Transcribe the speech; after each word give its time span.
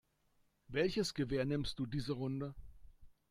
Welches 0.67 1.13
Gewehr 1.13 1.45
nimmst 1.45 1.77
du 1.77 1.85
diese 1.85 2.13
Runde? 2.13 2.55